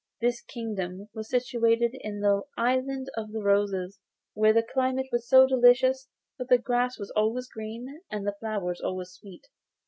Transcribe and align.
This 0.19 0.41
kingdom 0.41 1.09
was 1.13 1.29
situated 1.29 1.91
in 1.93 2.21
the 2.21 2.41
Island 2.57 3.11
of 3.15 3.29
Roses, 3.33 3.99
where 4.33 4.51
the 4.51 4.63
climate 4.63 5.05
is 5.13 5.27
so 5.29 5.45
delicious 5.45 6.07
that 6.39 6.49
the 6.49 6.57
grass 6.57 6.99
is 6.99 7.13
always 7.15 7.47
green 7.47 8.01
and 8.09 8.25
the 8.25 8.35
flowers 8.39 8.81
always 8.81 9.11
sweet. 9.11 9.45